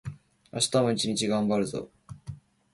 [0.51, 1.91] 明日も一日がんばるぞ